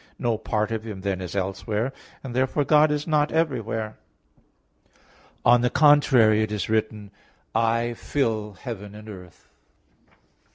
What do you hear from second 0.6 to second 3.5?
of Him then is elsewhere; and therefore God is not